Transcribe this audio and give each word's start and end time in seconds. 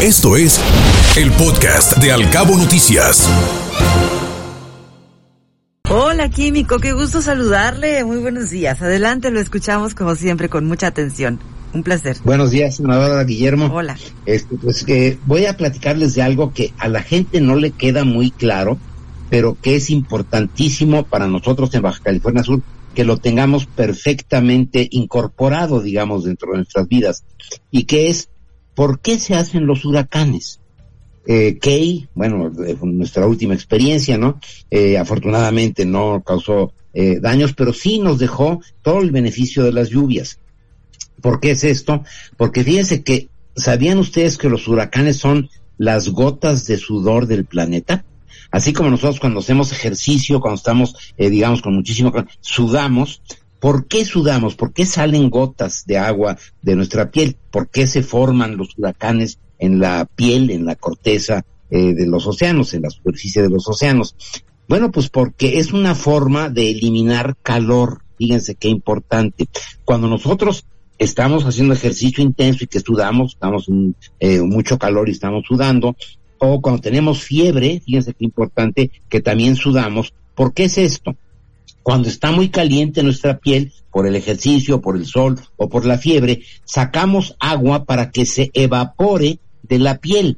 Esto 0.00 0.36
es 0.36 0.60
el 1.16 1.32
podcast 1.32 1.96
de 1.98 2.12
Alcabo 2.12 2.56
Noticias. 2.56 3.28
Hola 5.90 6.30
Químico, 6.30 6.78
qué 6.78 6.92
gusto 6.92 7.20
saludarle. 7.20 8.04
Muy 8.04 8.18
buenos 8.18 8.50
días. 8.50 8.80
Adelante, 8.80 9.32
lo 9.32 9.40
escuchamos 9.40 9.96
como 9.96 10.14
siempre 10.14 10.48
con 10.48 10.66
mucha 10.66 10.86
atención. 10.86 11.40
Un 11.74 11.82
placer. 11.82 12.16
Buenos 12.22 12.52
días, 12.52 12.76
senadora 12.76 13.24
Guillermo. 13.24 13.74
Hola. 13.74 13.98
Este, 14.24 14.54
pues 14.54 14.84
que 14.84 15.18
voy 15.26 15.46
a 15.46 15.56
platicarles 15.56 16.14
de 16.14 16.22
algo 16.22 16.52
que 16.52 16.72
a 16.78 16.86
la 16.86 17.02
gente 17.02 17.40
no 17.40 17.56
le 17.56 17.72
queda 17.72 18.04
muy 18.04 18.30
claro, 18.30 18.78
pero 19.30 19.56
que 19.60 19.74
es 19.74 19.90
importantísimo 19.90 21.06
para 21.06 21.26
nosotros 21.26 21.74
en 21.74 21.82
Baja 21.82 22.04
California 22.04 22.44
Sur 22.44 22.62
que 22.94 23.04
lo 23.04 23.16
tengamos 23.16 23.66
perfectamente 23.66 24.88
incorporado, 24.90 25.80
digamos, 25.80 26.24
dentro 26.24 26.52
de 26.52 26.58
nuestras 26.58 26.86
vidas. 26.86 27.24
Y 27.70 27.84
que 27.84 28.10
es, 28.10 28.28
¿por 28.78 29.00
qué 29.00 29.18
se 29.18 29.34
hacen 29.34 29.66
los 29.66 29.84
huracanes? 29.84 30.60
Eh, 31.26 31.58
Key, 31.60 32.06
bueno, 32.14 32.48
nuestra 32.82 33.26
última 33.26 33.52
experiencia, 33.52 34.16
¿no? 34.16 34.38
Eh, 34.70 34.96
afortunadamente 34.96 35.84
no 35.84 36.22
causó 36.24 36.72
eh, 36.94 37.18
daños, 37.20 37.54
pero 37.54 37.72
sí 37.72 37.98
nos 37.98 38.20
dejó 38.20 38.60
todo 38.82 39.00
el 39.00 39.10
beneficio 39.10 39.64
de 39.64 39.72
las 39.72 39.88
lluvias. 39.88 40.38
¿Por 41.20 41.40
qué 41.40 41.50
es 41.50 41.64
esto? 41.64 42.04
Porque 42.36 42.62
fíjense 42.62 43.02
que, 43.02 43.28
¿sabían 43.56 43.98
ustedes 43.98 44.38
que 44.38 44.48
los 44.48 44.68
huracanes 44.68 45.16
son 45.16 45.50
las 45.76 46.10
gotas 46.10 46.64
de 46.68 46.76
sudor 46.76 47.26
del 47.26 47.46
planeta? 47.46 48.04
Así 48.52 48.72
como 48.72 48.90
nosotros 48.90 49.18
cuando 49.18 49.40
hacemos 49.40 49.72
ejercicio, 49.72 50.40
cuando 50.40 50.58
estamos, 50.58 50.94
eh, 51.16 51.30
digamos, 51.30 51.62
con 51.62 51.74
muchísimo, 51.74 52.12
sudamos. 52.40 53.22
¿Por 53.60 53.86
qué 53.86 54.04
sudamos? 54.04 54.54
¿Por 54.54 54.72
qué 54.72 54.86
salen 54.86 55.30
gotas 55.30 55.84
de 55.86 55.98
agua 55.98 56.36
de 56.62 56.76
nuestra 56.76 57.10
piel? 57.10 57.36
¿Por 57.50 57.68
qué 57.68 57.86
se 57.86 58.02
forman 58.02 58.56
los 58.56 58.78
huracanes 58.78 59.38
en 59.58 59.80
la 59.80 60.04
piel, 60.04 60.50
en 60.50 60.64
la 60.64 60.76
corteza 60.76 61.44
eh, 61.70 61.94
de 61.94 62.06
los 62.06 62.26
océanos, 62.26 62.72
en 62.74 62.82
la 62.82 62.90
superficie 62.90 63.42
de 63.42 63.50
los 63.50 63.66
océanos? 63.68 64.14
Bueno, 64.68 64.92
pues 64.92 65.08
porque 65.08 65.58
es 65.58 65.72
una 65.72 65.94
forma 65.94 66.50
de 66.50 66.70
eliminar 66.70 67.36
calor. 67.42 68.02
Fíjense 68.16 68.54
qué 68.54 68.68
importante. 68.68 69.48
Cuando 69.84 70.08
nosotros 70.08 70.64
estamos 70.98 71.44
haciendo 71.44 71.74
ejercicio 71.74 72.22
intenso 72.22 72.64
y 72.64 72.66
que 72.66 72.80
sudamos, 72.80 73.34
estamos 73.34 73.68
en 73.68 73.96
eh, 74.20 74.40
mucho 74.40 74.78
calor 74.78 75.08
y 75.08 75.12
estamos 75.12 75.44
sudando, 75.46 75.96
o 76.38 76.60
cuando 76.60 76.80
tenemos 76.80 77.22
fiebre, 77.22 77.80
fíjense 77.84 78.14
qué 78.14 78.24
importante 78.24 78.90
que 79.08 79.20
también 79.20 79.56
sudamos. 79.56 80.12
¿Por 80.34 80.52
qué 80.52 80.64
es 80.64 80.78
esto? 80.78 81.16
Cuando 81.88 82.10
está 82.10 82.32
muy 82.32 82.50
caliente 82.50 83.02
nuestra 83.02 83.38
piel, 83.38 83.72
por 83.90 84.06
el 84.06 84.14
ejercicio, 84.14 84.82
por 84.82 84.94
el 84.94 85.06
sol 85.06 85.40
o 85.56 85.70
por 85.70 85.86
la 85.86 85.96
fiebre, 85.96 86.42
sacamos 86.66 87.34
agua 87.40 87.86
para 87.86 88.10
que 88.10 88.26
se 88.26 88.50
evapore 88.52 89.38
de 89.62 89.78
la 89.78 89.96
piel. 89.96 90.36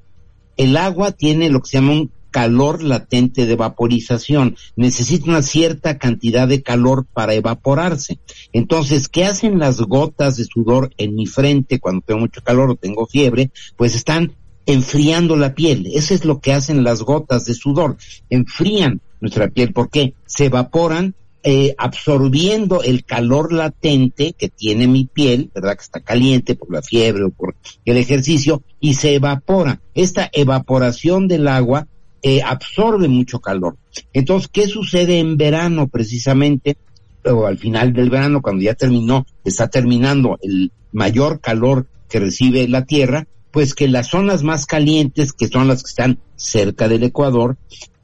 El 0.56 0.76
agua 0.76 1.10
tiene 1.10 1.50
lo 1.50 1.60
que 1.60 1.70
se 1.70 1.78
llama 1.78 1.94
un 1.94 2.12
calor 2.30 2.84
latente 2.84 3.46
de 3.46 3.56
vaporización. 3.56 4.54
Necesita 4.76 5.28
una 5.28 5.42
cierta 5.42 5.98
cantidad 5.98 6.46
de 6.46 6.62
calor 6.62 7.04
para 7.12 7.34
evaporarse. 7.34 8.20
Entonces, 8.52 9.08
¿qué 9.08 9.24
hacen 9.24 9.58
las 9.58 9.80
gotas 9.80 10.36
de 10.36 10.44
sudor 10.44 10.92
en 10.98 11.16
mi 11.16 11.26
frente 11.26 11.80
cuando 11.80 12.02
tengo 12.02 12.20
mucho 12.20 12.42
calor 12.44 12.70
o 12.70 12.76
tengo 12.76 13.08
fiebre? 13.08 13.50
Pues 13.76 13.96
están 13.96 14.36
enfriando 14.66 15.34
la 15.34 15.56
piel. 15.56 15.88
Eso 15.92 16.14
es 16.14 16.24
lo 16.24 16.38
que 16.38 16.52
hacen 16.52 16.84
las 16.84 17.02
gotas 17.02 17.44
de 17.46 17.54
sudor. 17.54 17.96
Enfrían 18.28 19.00
nuestra 19.20 19.48
piel. 19.48 19.72
¿Por 19.72 19.90
qué? 19.90 20.14
Se 20.26 20.44
evaporan 20.44 21.16
eh, 21.42 21.74
absorbiendo 21.78 22.82
el 22.82 23.04
calor 23.04 23.52
latente 23.52 24.34
que 24.36 24.50
tiene 24.50 24.86
mi 24.86 25.06
piel, 25.06 25.50
¿verdad? 25.54 25.76
Que 25.76 25.82
está 25.82 26.00
caliente 26.00 26.54
por 26.54 26.70
la 26.70 26.82
fiebre 26.82 27.24
o 27.24 27.30
por 27.30 27.56
el 27.84 27.96
ejercicio 27.96 28.62
y 28.78 28.94
se 28.94 29.14
evapora. 29.14 29.80
Esta 29.94 30.28
evaporación 30.32 31.28
del 31.28 31.48
agua 31.48 31.86
eh, 32.22 32.42
absorbe 32.42 33.08
mucho 33.08 33.40
calor. 33.40 33.78
Entonces, 34.12 34.50
¿qué 34.52 34.66
sucede 34.66 35.18
en 35.18 35.38
verano 35.38 35.88
precisamente? 35.88 36.76
O 37.24 37.46
al 37.46 37.56
final 37.56 37.94
del 37.94 38.10
verano, 38.10 38.42
cuando 38.42 38.62
ya 38.62 38.74
terminó, 38.74 39.26
está 39.44 39.68
terminando 39.68 40.38
el 40.42 40.70
mayor 40.92 41.40
calor 41.40 41.86
que 42.10 42.20
recibe 42.20 42.68
la 42.68 42.84
Tierra, 42.84 43.26
pues 43.50 43.74
que 43.74 43.88
las 43.88 44.08
zonas 44.08 44.42
más 44.42 44.66
calientes, 44.66 45.32
que 45.32 45.48
son 45.48 45.68
las 45.68 45.82
que 45.82 45.88
están 45.88 46.18
cerca 46.36 46.88
del 46.88 47.04
Ecuador, 47.04 47.56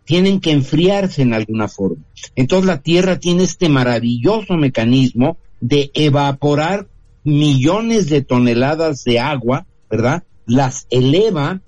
tienen 0.06 0.40
que 0.40 0.52
enfriarse 0.52 1.20
en 1.22 1.34
alguna 1.34 1.68
forma. 1.68 2.04
Entonces 2.34 2.66
la 2.66 2.80
Tierra 2.80 3.18
tiene 3.18 3.42
este 3.42 3.68
maravilloso 3.68 4.54
mecanismo 4.54 5.36
de 5.60 5.90
evaporar 5.94 6.88
millones 7.24 8.08
de 8.08 8.22
toneladas 8.22 9.04
de 9.04 9.18
agua, 9.18 9.66
¿verdad? 9.90 10.22
Las 10.46 10.86
eleva 10.90 11.60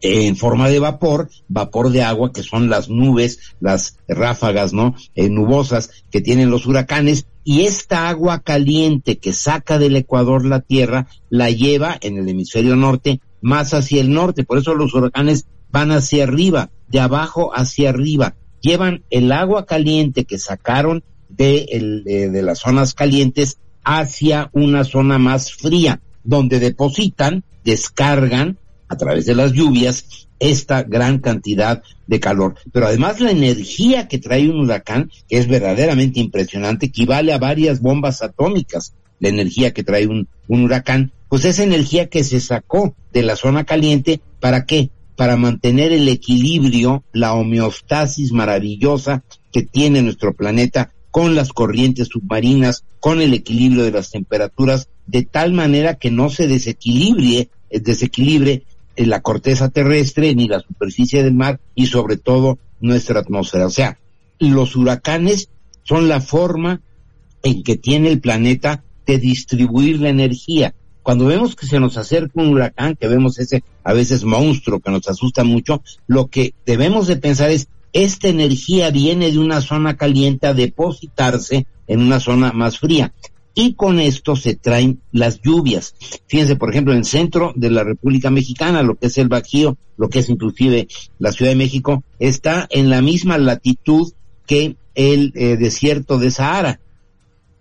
en 0.00 0.36
forma 0.36 0.68
de 0.68 0.80
vapor, 0.80 1.30
vapor 1.46 1.90
de 1.90 2.02
agua, 2.02 2.32
que 2.32 2.42
son 2.42 2.68
las 2.68 2.88
nubes, 2.88 3.54
las 3.60 3.98
ráfagas, 4.08 4.72
¿no? 4.72 4.96
Eh, 5.14 5.28
nubosas 5.28 5.90
que 6.10 6.20
tienen 6.20 6.50
los 6.50 6.66
huracanes, 6.66 7.26
y 7.44 7.62
esta 7.62 8.08
agua 8.08 8.40
caliente 8.40 9.18
que 9.18 9.32
saca 9.32 9.78
del 9.78 9.96
Ecuador 9.96 10.44
la 10.44 10.60
Tierra, 10.60 11.06
la 11.28 11.50
lleva 11.50 11.98
en 12.00 12.16
el 12.16 12.28
hemisferio 12.28 12.76
norte 12.76 13.20
más 13.40 13.74
hacia 13.74 14.00
el 14.00 14.12
norte, 14.12 14.44
por 14.44 14.58
eso 14.58 14.74
los 14.74 14.94
huracanes 14.94 15.46
van 15.70 15.90
hacia 15.90 16.24
arriba, 16.24 16.70
de 16.92 17.00
abajo 17.00 17.50
hacia 17.54 17.88
arriba, 17.88 18.36
llevan 18.60 19.02
el 19.10 19.32
agua 19.32 19.66
caliente 19.66 20.24
que 20.24 20.38
sacaron 20.38 21.02
de, 21.28 21.66
el, 21.72 22.04
de 22.04 22.42
las 22.42 22.60
zonas 22.60 22.94
calientes 22.94 23.58
hacia 23.82 24.50
una 24.52 24.84
zona 24.84 25.18
más 25.18 25.52
fría, 25.52 26.00
donde 26.22 26.60
depositan, 26.60 27.42
descargan 27.64 28.58
a 28.88 28.96
través 28.96 29.26
de 29.26 29.34
las 29.34 29.52
lluvias 29.52 30.28
esta 30.38 30.82
gran 30.82 31.18
cantidad 31.18 31.82
de 32.06 32.20
calor. 32.20 32.56
Pero 32.72 32.86
además 32.86 33.20
la 33.20 33.30
energía 33.30 34.06
que 34.06 34.18
trae 34.18 34.48
un 34.48 34.60
huracán, 34.60 35.10
que 35.28 35.38
es 35.38 35.48
verdaderamente 35.48 36.20
impresionante, 36.20 36.86
equivale 36.86 37.32
a 37.32 37.38
varias 37.38 37.80
bombas 37.80 38.22
atómicas. 38.22 38.94
La 39.18 39.28
energía 39.28 39.72
que 39.72 39.84
trae 39.84 40.06
un, 40.06 40.28
un 40.48 40.64
huracán, 40.64 41.12
pues 41.28 41.44
esa 41.44 41.62
energía 41.62 42.08
que 42.08 42.22
se 42.24 42.40
sacó 42.40 42.94
de 43.12 43.22
la 43.22 43.36
zona 43.36 43.64
caliente, 43.64 44.20
¿para 44.40 44.66
qué? 44.66 44.90
Para 45.22 45.36
mantener 45.36 45.92
el 45.92 46.08
equilibrio, 46.08 47.04
la 47.12 47.34
homeostasis 47.34 48.32
maravillosa 48.32 49.22
que 49.52 49.62
tiene 49.62 50.02
nuestro 50.02 50.34
planeta 50.34 50.90
con 51.12 51.36
las 51.36 51.52
corrientes 51.52 52.08
submarinas, 52.08 52.84
con 52.98 53.20
el 53.20 53.32
equilibrio 53.32 53.84
de 53.84 53.92
las 53.92 54.10
temperaturas, 54.10 54.88
de 55.06 55.22
tal 55.22 55.52
manera 55.52 55.94
que 55.94 56.10
no 56.10 56.28
se 56.28 56.48
desequilibre, 56.48 57.50
desequilibre 57.70 58.64
en 58.96 59.10
la 59.10 59.22
corteza 59.22 59.68
terrestre, 59.68 60.34
ni 60.34 60.48
la 60.48 60.58
superficie 60.58 61.22
del 61.22 61.34
mar 61.34 61.60
y 61.76 61.86
sobre 61.86 62.16
todo 62.16 62.58
nuestra 62.80 63.20
atmósfera. 63.20 63.66
O 63.66 63.70
sea, 63.70 64.00
los 64.40 64.74
huracanes 64.74 65.50
son 65.84 66.08
la 66.08 66.20
forma 66.20 66.80
en 67.44 67.62
que 67.62 67.76
tiene 67.76 68.08
el 68.08 68.18
planeta 68.18 68.82
de 69.06 69.18
distribuir 69.18 70.00
la 70.00 70.08
energía. 70.08 70.74
Cuando 71.04 71.26
vemos 71.26 71.54
que 71.54 71.68
se 71.68 71.78
nos 71.78 71.96
acerca 71.96 72.42
un 72.42 72.48
huracán, 72.48 72.96
que 72.96 73.06
vemos 73.06 73.38
ese 73.38 73.62
a 73.84 73.92
veces 73.92 74.24
monstruo 74.24 74.80
que 74.80 74.90
nos 74.90 75.08
asusta 75.08 75.44
mucho, 75.44 75.82
lo 76.06 76.28
que 76.28 76.54
debemos 76.66 77.06
de 77.06 77.16
pensar 77.16 77.50
es, 77.50 77.68
esta 77.92 78.28
energía 78.28 78.90
viene 78.90 79.30
de 79.30 79.38
una 79.38 79.60
zona 79.60 79.96
caliente 79.96 80.46
a 80.46 80.54
depositarse 80.54 81.66
en 81.86 82.00
una 82.00 82.20
zona 82.20 82.52
más 82.52 82.78
fría 82.78 83.12
y 83.54 83.74
con 83.74 84.00
esto 84.00 84.36
se 84.36 84.54
traen 84.54 85.00
las 85.12 85.40
lluvias. 85.40 85.94
Fíjense, 86.26 86.56
por 86.56 86.70
ejemplo, 86.70 86.92
en 86.92 87.00
el 87.00 87.04
centro 87.04 87.52
de 87.54 87.70
la 87.70 87.84
República 87.84 88.30
Mexicana, 88.30 88.82
lo 88.82 88.94
que 88.94 89.06
es 89.06 89.18
el 89.18 89.28
Bajío, 89.28 89.76
lo 89.96 90.08
que 90.08 90.20
es 90.20 90.28
inclusive 90.28 90.88
la 91.18 91.32
Ciudad 91.32 91.50
de 91.50 91.56
México, 91.56 92.02
está 92.18 92.66
en 92.70 92.90
la 92.90 93.02
misma 93.02 93.38
latitud 93.38 94.12
que 94.46 94.76
el 94.94 95.32
eh, 95.34 95.56
desierto 95.56 96.18
de 96.18 96.30
Sahara. 96.30 96.80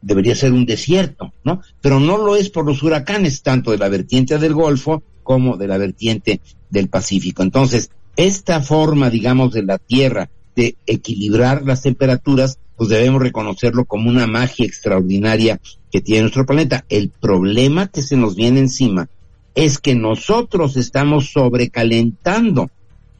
Debería 0.01 0.35
ser 0.35 0.51
un 0.53 0.65
desierto, 0.65 1.33
¿no? 1.43 1.61
Pero 1.81 1.99
no 1.99 2.17
lo 2.17 2.35
es 2.35 2.49
por 2.49 2.65
los 2.65 2.81
huracanes, 2.81 3.43
tanto 3.43 3.71
de 3.71 3.77
la 3.77 3.89
vertiente 3.89 4.39
del 4.39 4.53
Golfo 4.53 5.03
como 5.31 5.56
de 5.56 5.69
la 5.69 5.78
vertiente 5.78 6.42
del 6.69 6.89
Pacífico. 6.89 7.42
Entonces, 7.42 7.89
esta 8.18 8.60
forma, 8.60 9.10
digamos, 9.10 9.54
de 9.54 9.63
la 9.63 9.78
Tierra 9.78 10.30
de 10.57 10.75
equilibrar 10.86 11.63
las 11.63 11.83
temperaturas, 11.83 12.60
pues 12.75 12.89
debemos 12.89 13.22
reconocerlo 13.22 13.86
como 13.86 14.10
una 14.10 14.28
magia 14.28 14.66
extraordinaria 14.66 15.62
que 15.89 16.01
tiene 16.01 16.24
nuestro 16.24 16.45
planeta. 16.45 16.83
El 16.89 17.12
problema 17.12 17.88
que 17.88 18.01
se 18.01 18.18
nos 18.18 18.36
viene 18.36 18.60
encima 18.60 19.07
es 19.56 19.78
que 19.78 19.95
nosotros 19.95 20.75
estamos 20.75 21.31
sobrecalentando 21.31 22.69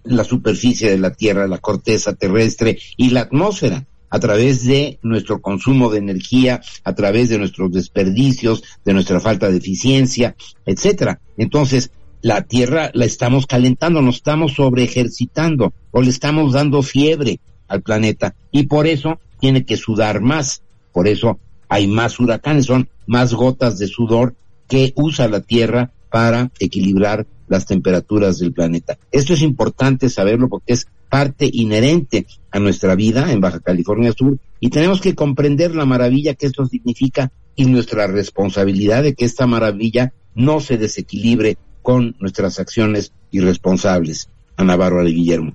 la 0.04 0.25
superficie 0.25 0.92
de 0.92 0.98
la 0.98 1.14
Tierra, 1.14 1.48
la 1.48 1.60
corteza 1.60 2.12
terrestre 2.12 2.78
y 2.98 3.12
la 3.12 3.22
atmósfera 3.22 3.86
a 4.10 4.19
través 4.19 4.66
de 4.66 5.00
nuestro 5.02 5.42
consumo 5.42 5.90
de 5.90 6.00
energía, 6.00 6.60
a 6.84 6.94
través 6.94 7.30
de 7.30 7.38
nuestros 7.38 7.72
desperdicios, 7.72 8.64
de 8.84 8.94
nuestra 8.94 9.22
falta 9.22 9.50
de 9.50 9.57
eficiencia, 9.57 10.36
etcétera. 10.66 11.22
Entonces, 11.38 11.92
la 12.21 12.44
Tierra 12.44 12.91
la 12.94 13.06
estamos 13.06 13.47
calentando, 13.47 14.01
nos 14.01 14.18
estamos 14.18 14.53
sobre 14.53 14.83
ejercitando 14.83 15.73
o 15.91 16.01
le 16.01 16.09
estamos 16.09 16.53
dando 16.53 16.81
fiebre 16.81 17.39
al 17.68 17.81
planeta 17.81 18.35
y 18.51 18.63
por 18.63 18.88
eso 18.88 19.19
tiene 19.39 19.65
que 19.65 19.77
sudar 19.77 20.21
más. 20.21 20.62
Por 20.91 21.07
eso 21.07 21.39
hay 21.68 21.88
más 21.88 22.19
huracanes, 22.19 22.65
son 22.65 22.89
más 23.07 23.33
gotas 23.33 23.79
de 23.79 23.88
sudor 23.88 24.35
que 24.68 24.94
usa 24.95 25.27
la 25.27 25.41
Tierra 25.41 25.91
para 26.09 26.51
equilibrar 26.59 27.25
las 27.47 27.65
temperaturas 27.65 28.39
del 28.39 28.53
planeta. 28.53 28.97
Esto 29.12 29.33
es 29.33 29.41
importante 29.41 30.09
saberlo 30.09 30.47
porque 30.47 30.73
es 30.73 30.88
parte 31.09 31.50
inherente 31.51 32.25
a 32.51 32.59
nuestra 32.59 32.95
vida 32.95 33.31
en 33.31 33.41
Baja 33.41 33.59
California 33.59 34.13
Sur 34.13 34.38
y 34.59 34.69
tenemos 34.69 35.01
que 35.01 35.15
comprender 35.15 35.75
la 35.75 35.85
maravilla 35.85 36.35
que 36.35 36.45
esto 36.45 36.65
significa 36.65 37.31
y 37.56 37.65
nuestra 37.65 38.07
responsabilidad 38.07 39.03
de 39.03 39.13
que 39.13 39.25
esta 39.25 39.47
maravilla 39.47 40.13
no 40.35 40.62
se 40.62 40.77
desequilibre 40.77 41.57
con 41.81 42.16
nuestras 42.19 42.60
acciones 42.60 43.12
irresponsables. 43.31 44.30
Ana 44.57 44.75
Bárbara 44.75 45.10
y 45.10 45.13
Guillermo. 45.13 45.54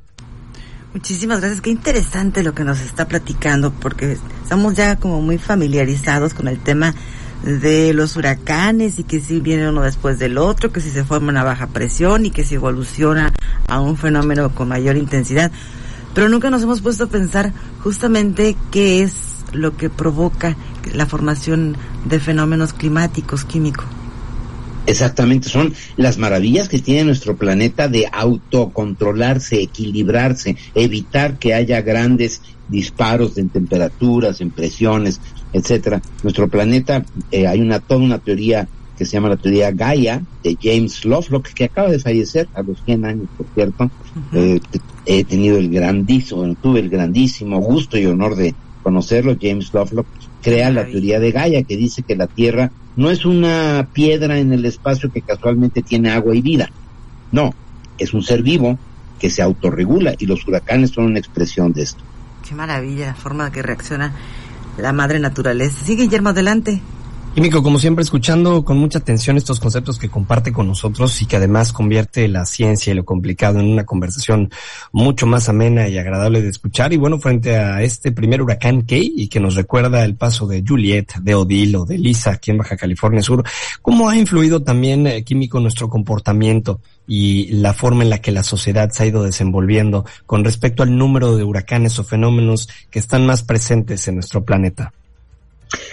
Muchísimas 0.93 1.41
gracias. 1.41 1.61
Qué 1.61 1.71
interesante 1.71 2.43
lo 2.43 2.55
que 2.55 2.65
nos 2.65 2.81
está 2.81 3.07
platicando, 3.07 3.71
porque 3.71 4.17
estamos 4.43 4.75
ya 4.75 4.97
como 4.97 5.21
muy 5.21 5.37
familiarizados 5.37 6.33
con 6.33 6.49
el 6.49 6.59
tema 6.59 6.95
de 7.45 7.93
los 7.93 8.17
huracanes 8.17 8.99
y 8.99 9.05
que 9.05 9.21
si 9.21 9.41
viene 9.41 9.69
uno 9.69 9.83
después 9.83 10.19
del 10.19 10.39
otro, 10.39 10.73
que 10.73 10.81
si 10.81 10.91
se 10.91 11.05
forma 11.05 11.29
una 11.29 11.45
baja 11.45 11.67
presión 11.67 12.25
y 12.25 12.31
que 12.31 12.45
si 12.45 12.55
evoluciona 12.55 13.33
a 13.69 13.81
un 13.81 13.97
fenómeno 13.97 14.55
con 14.55 14.69
mayor 14.69 14.97
intensidad. 14.97 15.53
Pero 16.15 16.31
nunca 16.31 16.49
nos 16.49 16.63
hemos 16.63 16.81
puesto 16.81 17.05
a 17.05 17.09
pensar 17.09 17.53
justamente 17.83 18.57
qué 18.71 19.03
es 19.03 19.15
lo 19.53 19.77
que 19.77 19.91
provoca 19.91 20.57
la 20.95 21.07
formación 21.07 21.77
de 22.07 22.21
fenómenos 22.21 22.73
climáticos, 22.73 23.45
químicos. 23.45 23.87
Exactamente, 24.87 25.49
son 25.49 25.75
las 25.97 26.17
maravillas 26.17 26.69
que 26.69 26.79
tiene 26.79 27.05
nuestro 27.05 27.37
planeta 27.37 27.89
de 27.89 28.09
autocontrolarse, 28.11 29.61
equilibrarse, 29.61 30.57
evitar 30.75 31.39
que 31.39 31.55
haya 31.55 31.83
grandes 31.83 32.41
disparos 32.69 33.37
en 33.37 33.49
temperaturas, 33.49 34.41
en 34.41 34.51
presiones, 34.51 35.21
etcétera. 35.53 36.01
Nuestro 36.23 36.49
planeta, 36.49 37.05
eh, 37.33 37.47
hay 37.47 37.61
una 37.61 37.81
toda 37.81 38.01
una 38.01 38.19
teoría 38.19 38.69
que 38.97 39.05
se 39.05 39.13
llama 39.13 39.29
la 39.29 39.37
teoría 39.37 39.73
Gaia 39.73 40.23
de 40.43 40.57
James 40.61 41.05
Lovelock, 41.05 41.49
que 41.49 41.65
acaba 41.65 41.91
de 41.91 41.99
fallecer 41.99 42.49
a 42.55 42.63
los 42.63 42.83
100 42.85 43.05
años, 43.05 43.29
por 43.37 43.47
cierto. 43.55 43.91
Eh, 44.33 44.61
he 45.05 45.25
tenido 45.25 45.59
el 45.59 45.69
grandísimo, 45.69 46.55
tuve 46.63 46.81
el 46.81 46.89
grandísimo 46.89 47.61
gusto 47.61 47.99
y 47.99 48.07
honor 48.07 48.37
de 48.37 48.55
conocerlo. 48.83 49.37
James 49.41 49.75
Lovelock 49.75 50.07
crea 50.43 50.71
la 50.71 50.87
teoría 50.87 51.21
de 51.21 51.33
Gaia, 51.33 51.63
que 51.65 51.77
dice 51.77 52.03
que 52.03 52.17
la 52.17 52.27
Tierra 52.27 52.71
no 52.97 53.11
es 53.11 53.25
una 53.25 53.89
piedra 53.93 54.39
en 54.39 54.53
el 54.53 54.65
espacio 54.65 55.11
que 55.11 55.21
casualmente 55.21 55.83
tiene 55.83 56.11
agua 56.11 56.35
y 56.35 56.41
vida. 56.41 56.71
No, 57.31 57.55
es 57.99 58.15
un 58.15 58.23
ser 58.23 58.43
vivo 58.43 58.79
que 59.19 59.31
se 59.31 59.43
autorregula 59.43 60.15
y 60.19 60.27
los 60.27 60.47
huracanes 60.47 60.91
son 60.91 61.05
una 61.05 61.19
expresión 61.19 61.73
de 61.73 61.83
esto. 61.83 62.03
Qué 62.47 62.55
maravilla 62.55 63.07
la 63.07 63.15
forma 63.15 63.51
que 63.51 63.63
reacciona 63.63 64.13
la 64.79 64.93
madre 64.93 65.19
naturaleza. 65.19 65.85
Sí, 65.85 65.97
Guillermo, 65.97 66.31
adelante. 66.31 66.81
Químico, 67.37 67.63
como 67.63 67.79
siempre, 67.79 68.03
escuchando 68.03 68.65
con 68.65 68.79
mucha 68.79 68.99
atención 68.99 69.37
estos 69.37 69.61
conceptos 69.61 69.99
que 69.99 70.09
comparte 70.09 70.55
con 70.55 70.67
nosotros 70.69 71.21
y 71.21 71.27
que 71.27 71.37
además 71.37 71.71
convierte 71.71 72.29
la 72.29 72.47
ciencia 72.47 72.91
y 72.95 72.97
lo 72.97 73.05
complicado 73.05 73.61
en 73.61 73.71
una 73.71 73.85
conversación 73.85 74.51
mucho 74.91 75.27
más 75.27 75.51
amena 75.51 75.87
y 75.87 75.99
agradable 75.99 76.41
de 76.41 76.49
escuchar. 76.49 76.95
Y 76.95 76.97
bueno, 76.97 77.19
frente 77.19 77.55
a 77.59 77.83
este 77.83 78.11
primer 78.11 78.41
huracán 78.41 78.87
Key 78.87 79.13
y 79.15 79.29
que 79.29 79.39
nos 79.39 79.55
recuerda 79.55 80.03
el 80.03 80.15
paso 80.15 80.47
de 80.47 80.65
Juliet, 80.67 81.13
de 81.21 81.35
Odile 81.35 81.77
o 81.77 81.85
de 81.85 81.99
Lisa 81.99 82.31
aquí 82.31 82.53
en 82.53 82.57
Baja 82.57 82.79
California 82.79 83.23
Sur, 83.23 83.45
¿cómo 83.83 84.09
ha 84.09 84.17
influido 84.17 84.63
también, 84.63 85.07
eh, 85.07 85.23
Químico, 85.23 85.61
nuestro 85.61 85.91
comportamiento 85.91 86.81
y 87.07 87.49
la 87.49 87.75
forma 87.75 88.03
en 88.03 88.09
la 88.09 88.23
que 88.23 88.33
la 88.33 88.45
sociedad 88.45 88.89
se 88.93 89.03
ha 89.03 89.07
ido 89.09 89.23
desenvolviendo 89.23 90.07
con 90.25 90.43
respecto 90.43 90.83
al 90.83 90.97
número 90.97 91.37
de 91.37 91.45
huracanes 91.45 91.99
o 91.99 92.05
fenómenos 92.05 92.71
que 92.91 92.99
están 92.99 93.27
más 93.27 93.43
presentes 93.43 94.09
en 94.09 94.15
nuestro 94.15 94.43
planeta? 94.43 94.95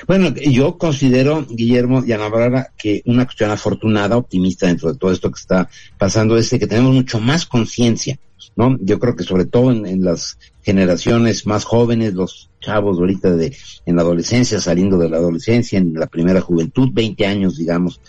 Bueno, 0.07 0.33
yo 0.35 0.77
considero, 0.77 1.45
Guillermo 1.49 2.03
y 2.05 2.11
Ana 2.11 2.69
que 2.77 3.01
una 3.05 3.25
cuestión 3.25 3.51
afortunada, 3.51 4.17
optimista 4.17 4.67
dentro 4.67 4.91
de 4.91 4.97
todo 4.97 5.11
esto 5.11 5.31
que 5.31 5.39
está 5.39 5.69
pasando 5.97 6.37
es 6.37 6.49
que 6.49 6.67
tenemos 6.67 6.93
mucho 6.93 7.19
más 7.19 7.45
conciencia, 7.45 8.17
¿no? 8.55 8.77
Yo 8.81 8.99
creo 8.99 9.15
que 9.15 9.23
sobre 9.23 9.45
todo 9.45 9.71
en, 9.71 10.03
las 10.03 10.37
generaciones 10.63 11.45
más 11.45 11.65
jóvenes, 11.65 12.13
los 12.13 12.49
chavos 12.61 12.97
ahorita 12.97 13.35
de, 13.35 13.55
en 13.85 13.95
la 13.95 14.01
adolescencia, 14.01 14.59
saliendo 14.59 14.97
de 14.97 15.09
la 15.09 15.17
adolescencia, 15.17 15.77
en 15.79 15.93
la 15.93 16.07
primera 16.07 16.41
juventud, 16.41 16.89
20 16.91 17.25
años, 17.25 17.57
digamos, 17.57 17.99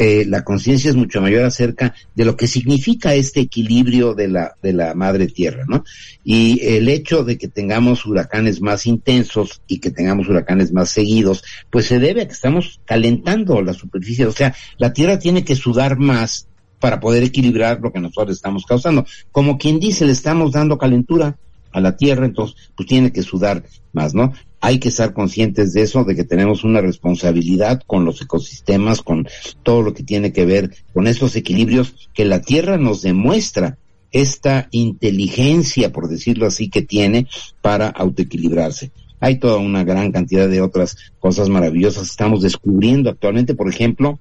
eh, 0.00 0.24
la 0.28 0.44
conciencia 0.44 0.90
es 0.90 0.94
mucho 0.94 1.20
mayor 1.20 1.42
acerca 1.42 1.92
de 2.14 2.24
lo 2.24 2.36
que 2.36 2.46
significa 2.46 3.14
este 3.14 3.40
equilibrio 3.40 4.14
de 4.14 4.28
la, 4.28 4.54
de 4.62 4.72
la 4.72 4.94
madre 4.94 5.26
tierra, 5.26 5.64
¿no? 5.66 5.82
Y 6.22 6.60
el 6.62 6.88
hecho 6.88 7.24
de 7.24 7.36
que 7.36 7.48
tengamos 7.48 8.06
huracanes 8.06 8.60
más 8.60 8.86
intensos 8.86 9.60
y 9.66 9.80
que 9.80 9.90
tengamos 9.90 10.28
huracanes 10.28 10.72
más 10.72 10.90
seguidos, 10.90 11.42
pues 11.68 11.86
se 11.86 11.98
debe 11.98 12.22
a 12.22 12.26
que 12.28 12.32
estamos 12.32 12.80
calentando 12.84 13.60
la 13.60 13.74
superficie, 13.74 14.24
o 14.26 14.30
sea, 14.30 14.54
la 14.76 14.92
tierra 14.92 15.18
tiene 15.18 15.44
que 15.44 15.56
sudar 15.56 15.98
más 15.98 16.46
para 16.78 17.00
poder 17.00 17.24
equilibrar 17.24 17.80
lo 17.80 17.92
que 17.92 17.98
nosotros 17.98 18.36
estamos 18.36 18.64
causando. 18.66 19.04
Como 19.32 19.58
quien 19.58 19.80
dice, 19.80 20.06
le 20.06 20.12
estamos 20.12 20.52
dando 20.52 20.78
calentura 20.78 21.36
a 21.72 21.80
la 21.80 21.96
tierra, 21.96 22.26
entonces 22.26 22.56
pues 22.76 22.88
tiene 22.88 23.12
que 23.12 23.22
sudar 23.22 23.64
más, 23.92 24.14
¿no? 24.14 24.32
hay 24.60 24.78
que 24.78 24.88
estar 24.88 25.12
conscientes 25.12 25.72
de 25.72 25.82
eso, 25.82 26.04
de 26.04 26.16
que 26.16 26.24
tenemos 26.24 26.64
una 26.64 26.80
responsabilidad 26.80 27.82
con 27.86 28.04
los 28.04 28.20
ecosistemas, 28.20 29.02
con 29.02 29.28
todo 29.62 29.82
lo 29.82 29.94
que 29.94 30.02
tiene 30.02 30.32
que 30.32 30.46
ver 30.46 30.74
con 30.92 31.06
estos 31.06 31.36
equilibrios 31.36 32.08
que 32.12 32.24
la 32.24 32.40
Tierra 32.40 32.76
nos 32.76 33.02
demuestra 33.02 33.78
esta 34.10 34.68
inteligencia, 34.70 35.92
por 35.92 36.08
decirlo 36.08 36.46
así, 36.46 36.70
que 36.70 36.82
tiene 36.82 37.26
para 37.60 37.88
autoequilibrarse. 37.88 38.90
Hay 39.20 39.38
toda 39.38 39.58
una 39.58 39.84
gran 39.84 40.12
cantidad 40.12 40.48
de 40.48 40.60
otras 40.60 40.96
cosas 41.18 41.48
maravillosas. 41.48 42.08
Estamos 42.08 42.42
descubriendo 42.42 43.10
actualmente, 43.10 43.54
por 43.54 43.68
ejemplo, 43.68 44.18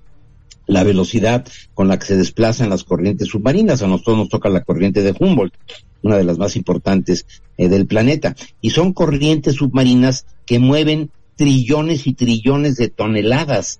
la 0.65 0.83
velocidad 0.83 1.47
con 1.73 1.87
la 1.87 1.97
que 1.97 2.07
se 2.07 2.17
desplazan 2.17 2.69
las 2.69 2.83
corrientes 2.83 3.29
submarinas. 3.29 3.81
A 3.81 3.87
nosotros 3.87 4.17
nos 4.17 4.29
toca 4.29 4.49
la 4.49 4.63
corriente 4.63 5.01
de 5.01 5.15
Humboldt, 5.17 5.53
una 6.01 6.17
de 6.17 6.23
las 6.23 6.37
más 6.37 6.55
importantes 6.55 7.25
eh, 7.57 7.69
del 7.69 7.87
planeta. 7.87 8.35
Y 8.61 8.71
son 8.71 8.93
corrientes 8.93 9.55
submarinas 9.55 10.25
que 10.45 10.59
mueven 10.59 11.11
trillones 11.35 12.07
y 12.07 12.13
trillones 12.13 12.77
de 12.77 12.89
toneladas 12.89 13.79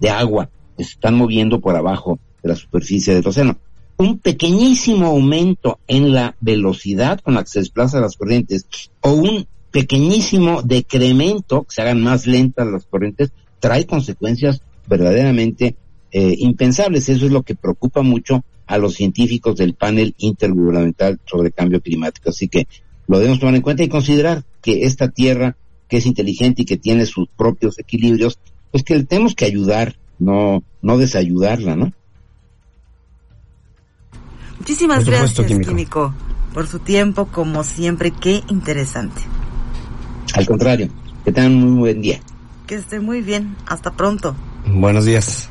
de 0.00 0.10
agua 0.10 0.50
que 0.76 0.84
se 0.84 0.92
están 0.92 1.16
moviendo 1.16 1.60
por 1.60 1.76
abajo 1.76 2.18
de 2.42 2.50
la 2.50 2.56
superficie 2.56 3.14
del 3.14 3.26
océano. 3.26 3.58
Un 3.96 4.18
pequeñísimo 4.18 5.06
aumento 5.06 5.80
en 5.88 6.12
la 6.12 6.36
velocidad 6.40 7.20
con 7.20 7.34
la 7.34 7.42
que 7.42 7.50
se 7.50 7.58
desplazan 7.60 8.02
las 8.02 8.16
corrientes 8.16 8.66
o 9.00 9.12
un 9.12 9.46
pequeñísimo 9.70 10.62
decremento, 10.62 11.64
que 11.64 11.74
se 11.74 11.82
hagan 11.82 12.00
más 12.00 12.26
lentas 12.26 12.66
las 12.68 12.86
corrientes, 12.86 13.32
trae 13.58 13.86
consecuencias 13.86 14.62
verdaderamente 14.86 15.76
eh, 16.12 16.34
impensables. 16.38 17.08
Eso 17.08 17.26
es 17.26 17.32
lo 17.32 17.42
que 17.42 17.54
preocupa 17.54 18.02
mucho 18.02 18.44
a 18.68 18.78
los 18.78 18.94
científicos 18.94 19.56
del 19.56 19.74
panel 19.74 20.14
intergubernamental 20.18 21.18
sobre 21.24 21.50
cambio 21.50 21.80
climático. 21.80 22.30
Así 22.30 22.48
que 22.48 22.68
lo 23.06 23.18
debemos 23.18 23.40
tomar 23.40 23.54
en 23.54 23.62
cuenta 23.62 23.82
y 23.82 23.88
considerar 23.88 24.44
que 24.62 24.84
esta 24.84 25.08
Tierra, 25.08 25.56
que 25.88 25.96
es 25.96 26.06
inteligente 26.06 26.62
y 26.62 26.64
que 26.66 26.76
tiene 26.76 27.06
sus 27.06 27.28
propios 27.28 27.78
equilibrios, 27.78 28.38
pues 28.70 28.84
que 28.84 28.96
le 28.96 29.04
tenemos 29.04 29.34
que 29.34 29.46
ayudar, 29.46 29.96
no, 30.18 30.62
no 30.82 30.98
desayudarla, 30.98 31.74
¿no? 31.74 31.92
Muchísimas 34.58 35.06
gracias, 35.06 35.46
químico. 35.46 36.12
por 36.52 36.66
su 36.66 36.78
tiempo, 36.80 37.26
como 37.26 37.64
siempre. 37.64 38.10
Qué 38.10 38.42
interesante. 38.50 39.22
Al 40.34 40.46
contrario, 40.46 40.90
que 41.24 41.32
tengan 41.32 41.54
un 41.54 41.70
muy 41.70 41.78
buen 41.78 42.02
día. 42.02 42.20
Que 42.66 42.74
esté 42.74 43.00
muy 43.00 43.22
bien. 43.22 43.56
Hasta 43.66 43.92
pronto. 43.92 44.36
Buenos 44.66 45.06
días. 45.06 45.50